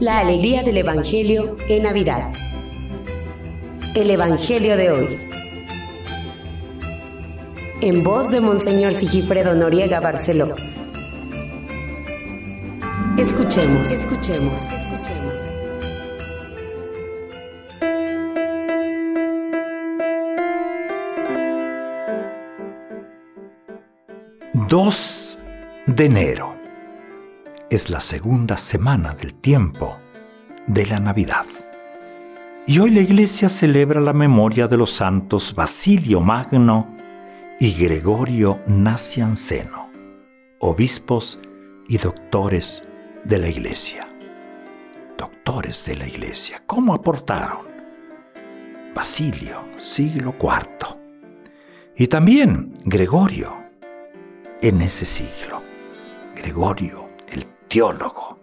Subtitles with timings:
[0.00, 2.32] La alegría del Evangelio en Navidad.
[3.94, 5.18] El Evangelio de hoy.
[7.80, 10.54] En voz de Monseñor Sigifredo Noriega Barceló.
[13.16, 15.52] Escuchemos, escuchemos, escuchemos.
[24.68, 25.38] Dos
[25.86, 26.53] de enero
[27.74, 29.98] es la segunda semana del tiempo
[30.68, 31.44] de la Navidad.
[32.68, 36.96] Y hoy la iglesia celebra la memoria de los santos Basilio Magno
[37.58, 39.90] y Gregorio Nacianceno,
[40.60, 41.40] obispos
[41.88, 42.84] y doctores
[43.24, 44.06] de la iglesia.
[45.18, 47.66] Doctores de la iglesia, ¿cómo aportaron?
[48.94, 50.96] Basilio, siglo IV.
[51.96, 53.56] Y también Gregorio,
[54.62, 55.60] en ese siglo.
[56.36, 57.03] Gregorio,
[57.74, 58.38] teólogo,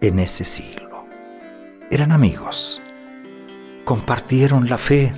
[0.00, 1.06] en ese siglo.
[1.88, 2.82] Eran amigos.
[3.84, 5.14] Compartieron la fe,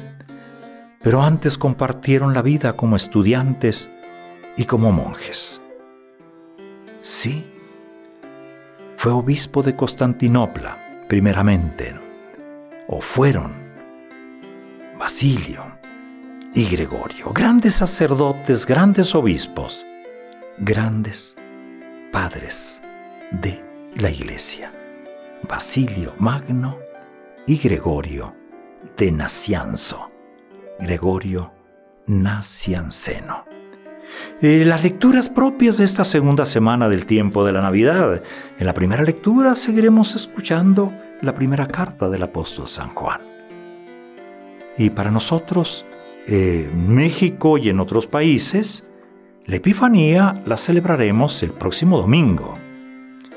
[1.03, 3.91] pero antes compartieron la vida como estudiantes
[4.59, 5.63] y como monjes.
[7.01, 7.51] Sí,
[8.99, 11.95] fue obispo de Constantinopla, primeramente,
[12.87, 13.55] o fueron
[14.99, 15.65] Basilio
[16.53, 19.87] y Gregorio, grandes sacerdotes, grandes obispos,
[20.59, 21.35] grandes
[22.13, 22.84] padres
[23.41, 23.65] de
[23.97, 24.73] la iglesia,
[25.49, 26.79] Basilio Magno
[27.47, 28.35] y Gregorio
[28.97, 30.11] de Nacianzo,
[30.79, 31.53] Gregorio
[32.07, 33.45] Nacianceno.
[34.41, 38.23] Eh, las lecturas propias de esta segunda semana del tiempo de la Navidad.
[38.59, 43.23] En la primera lectura seguiremos escuchando la primera carta del apóstol San Juan.
[44.77, 45.85] Y para nosotros,
[46.27, 48.89] eh, México y en otros países,
[49.47, 52.64] la Epifanía la celebraremos el próximo domingo.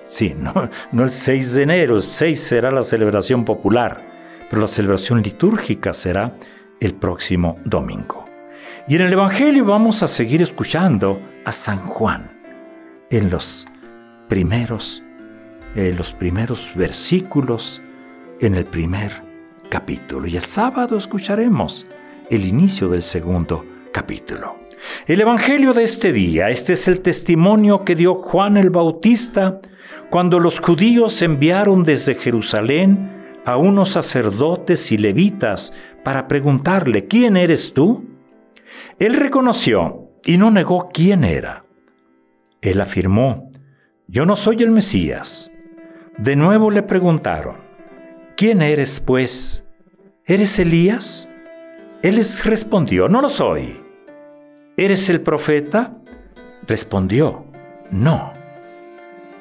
[0.08, 0.54] Sí, no,
[0.92, 4.06] no el 6 de enero, el 6 será la celebración popular,
[4.50, 6.36] pero la celebración litúrgica será
[6.80, 8.26] el próximo domingo.
[8.88, 12.32] Y en el Evangelio vamos a seguir escuchando a San Juan
[13.10, 13.68] en los
[14.30, 15.04] primeros,
[15.76, 17.82] en los primeros versículos,
[18.40, 19.12] en el primer
[19.70, 20.28] capítulo.
[20.28, 21.86] Y el sábado escucharemos
[22.30, 24.56] el inicio del segundo capítulo.
[25.06, 29.60] El Evangelio de este día, este es el testimonio que dio Juan el Bautista
[30.10, 35.74] cuando los judíos enviaron desde Jerusalén a unos sacerdotes y levitas
[36.04, 38.06] para preguntarle, ¿quién eres tú?
[39.00, 41.66] Él reconoció y no negó quién era.
[42.62, 43.52] Él afirmó,
[44.08, 45.52] yo no soy el Mesías.
[46.18, 47.58] De nuevo le preguntaron,
[48.36, 49.66] ¿quién eres pues?
[50.26, 51.30] ¿Eres Elías?
[52.02, 53.82] Él les respondió, no lo soy.
[54.78, 55.98] ¿Eres el profeta?
[56.68, 57.46] Respondió,
[57.90, 58.37] no.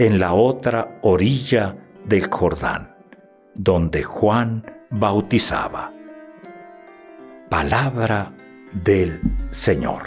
[0.00, 2.96] en la otra orilla del Jordán,
[3.54, 5.92] donde Juan bautizaba.
[7.50, 8.32] Palabra
[8.72, 10.04] del Señor.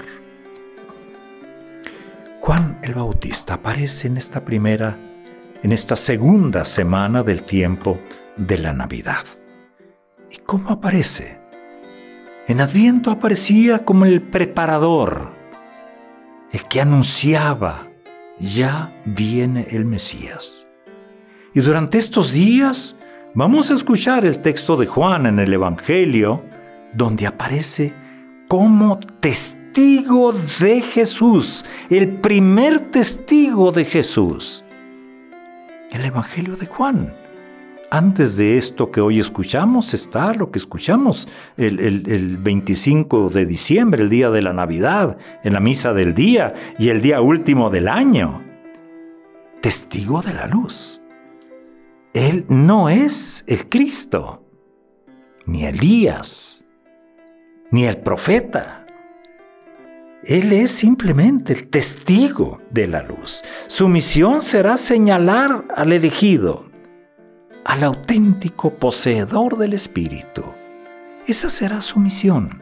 [2.39, 4.97] Juan el Bautista aparece en esta primera,
[5.61, 7.99] en esta segunda semana del tiempo
[8.35, 9.25] de la Navidad.
[10.31, 11.39] ¿Y cómo aparece?
[12.47, 15.29] En Adviento aparecía como el preparador,
[16.51, 17.92] el que anunciaba,
[18.43, 20.67] ya viene el Mesías.
[21.53, 22.97] Y durante estos días
[23.33, 26.43] vamos a escuchar el texto de Juan en el Evangelio,
[26.93, 27.93] donde aparece
[28.49, 34.65] como testigo de Jesús, el primer testigo de Jesús.
[35.91, 37.22] El Evangelio de Juan.
[37.89, 41.27] Antes de esto que hoy escuchamos está lo que escuchamos
[41.57, 46.55] el, el, 25 de diciembre, el día de la Navidad, en la misa del día
[46.79, 48.41] y el día último del año.
[49.61, 51.03] Testigo de la luz.
[52.13, 54.43] Él no es el Cristo,
[55.45, 56.65] ni Elías,
[57.71, 58.85] ni el profeta.
[60.23, 63.43] Él es simplemente el testigo de la luz.
[63.67, 66.65] Su misión será señalar al elegido,
[67.65, 70.43] al auténtico poseedor del Espíritu.
[71.27, 72.61] Esa será su misión.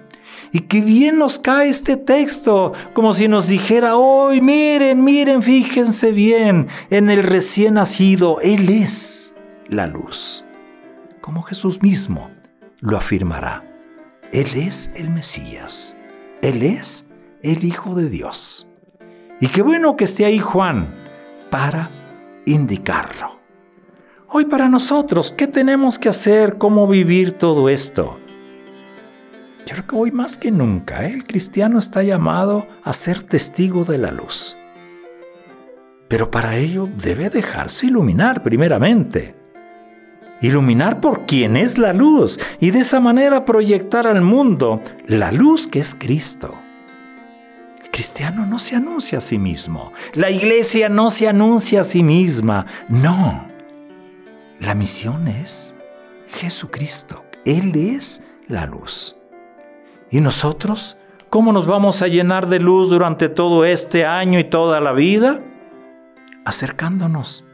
[0.52, 6.12] Y qué bien nos cae este texto, como si nos dijera hoy, miren, miren, fíjense
[6.12, 9.34] bien, en el recién nacido, Él es
[9.68, 10.44] la luz.
[11.22, 12.30] Como Jesús mismo
[12.80, 13.64] lo afirmará.
[14.34, 15.98] Él es el Mesías.
[16.42, 17.10] Él es
[17.44, 18.68] el Hijo de Dios.
[19.40, 20.96] Y qué bueno que esté ahí Juan
[21.50, 21.90] para
[22.46, 23.41] indicarlo.
[24.34, 26.58] Hoy para nosotros, ¿qué tenemos que hacer?
[26.58, 28.18] ¿Cómo vivir todo esto?
[29.66, 31.12] Yo creo que hoy más que nunca ¿eh?
[31.14, 34.56] el cristiano está llamado a ser testigo de la luz.
[36.08, 39.36] Pero para ello debe dejarse iluminar primeramente.
[40.40, 45.68] Iluminar por quien es la luz y de esa manera proyectar al mundo la luz
[45.68, 46.56] que es Cristo.
[47.84, 49.92] El cristiano no se anuncia a sí mismo.
[50.14, 52.66] La iglesia no se anuncia a sí misma.
[52.88, 53.51] No.
[54.62, 55.76] La misión es
[56.28, 57.26] Jesucristo.
[57.46, 59.18] Él es la luz.
[60.12, 61.00] ¿Y nosotros?
[61.32, 65.40] ¿Cómo nos vamos a llenar de luz durante todo este año y toda la vida?
[66.46, 67.48] Acercándonos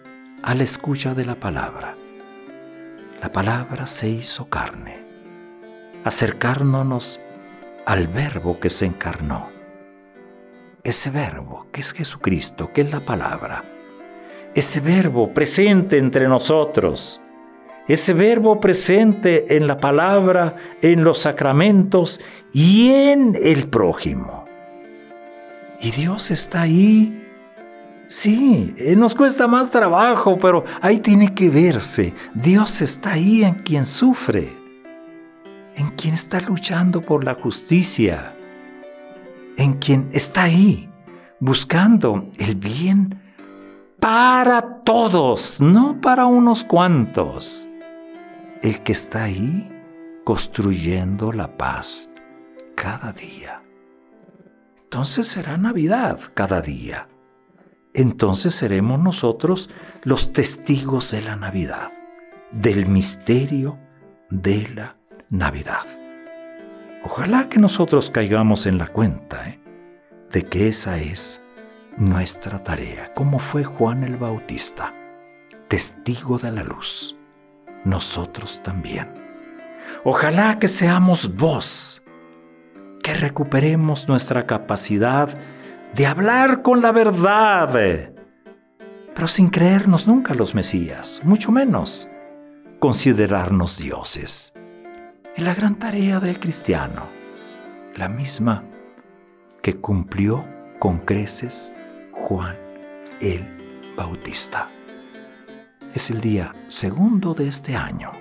[0.43, 1.95] a la escucha de la palabra.
[3.21, 5.01] La palabra se hizo carne.
[6.03, 7.21] Acercándonos
[7.85, 9.49] al verbo que se encarnó.
[10.83, 13.63] Ese verbo que es Jesucristo, que es la palabra.
[14.55, 17.21] Ese verbo presente entre nosotros
[17.87, 22.19] ese verbo presente en la palabra, en los sacramentos
[22.51, 24.43] y en el prójimo.
[25.81, 27.23] Y Dios está ahí.
[28.07, 32.13] Sí, eh, nos cuesta más trabajo, pero ahí tiene que verse.
[32.33, 34.53] Dios está ahí en quien sufre,
[35.75, 38.33] en quien está luchando por la justicia,
[39.57, 40.89] en quien está ahí
[41.39, 43.21] buscando el bien
[43.99, 47.67] para todos, no para unos cuantos
[48.61, 49.71] el que está ahí
[50.23, 52.11] construyendo la paz
[52.75, 53.63] cada día.
[54.83, 57.07] Entonces será Navidad cada día.
[57.93, 59.69] Entonces seremos nosotros
[60.03, 61.91] los testigos de la Navidad,
[62.51, 63.79] del misterio
[64.29, 64.97] de la
[65.29, 65.85] Navidad.
[67.03, 69.59] Ojalá que nosotros caigamos en la cuenta ¿eh?
[70.31, 71.41] de que esa es
[71.97, 74.93] nuestra tarea, como fue Juan el Bautista,
[75.67, 77.17] testigo de la luz
[77.83, 79.07] nosotros también.
[80.03, 82.03] Ojalá que seamos vos,
[83.01, 85.29] que recuperemos nuestra capacidad
[85.95, 88.11] de hablar con la verdad,
[89.15, 92.09] pero sin creernos nunca los Mesías, mucho menos
[92.79, 94.53] considerarnos dioses.
[95.35, 97.07] Es la gran tarea del cristiano,
[97.95, 98.63] la misma
[99.61, 100.45] que cumplió
[100.79, 101.73] con creces
[102.19, 102.57] Juan
[103.21, 103.45] el
[103.95, 104.69] Bautista.
[105.93, 108.11] Es el día segundo de este año.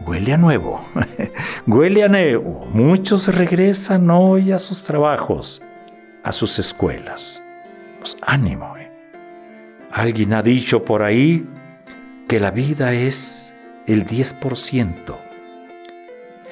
[0.00, 0.86] Huele a nuevo,
[1.66, 2.66] huele a nuevo.
[2.72, 5.62] Muchos regresan hoy a sus trabajos,
[6.22, 7.42] a sus escuelas.
[7.98, 8.76] Pues ánimo.
[8.76, 8.90] Eh.
[9.90, 11.48] Alguien ha dicho por ahí
[12.28, 13.54] que la vida es
[13.86, 15.16] el 10%.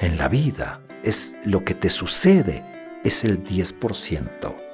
[0.01, 2.63] En la vida es lo que te sucede,
[3.03, 4.66] es el 10%.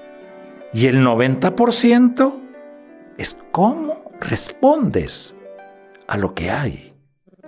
[0.74, 2.34] Y el 90%
[3.18, 5.36] es cómo respondes
[6.08, 6.94] a lo que hay,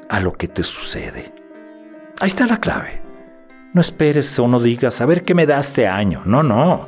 [0.10, 1.34] a lo que te sucede.
[2.20, 3.02] Ahí está la clave.
[3.74, 6.22] No esperes o no digas, a ver qué me da este año.
[6.26, 6.88] No, no.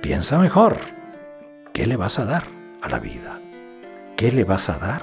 [0.00, 0.78] Piensa mejor.
[1.72, 2.44] ¿Qué le vas a dar
[2.82, 3.38] a la vida?
[4.16, 5.02] ¿Qué le vas a dar?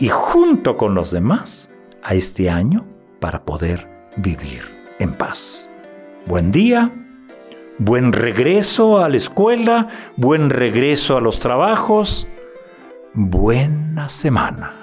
[0.00, 1.70] Y junto con los demás
[2.02, 2.86] a este año
[3.20, 4.62] para poder vivir
[4.98, 5.70] en paz.
[6.26, 6.90] Buen día,
[7.78, 12.28] buen regreso a la escuela, buen regreso a los trabajos
[13.14, 14.81] buena semana.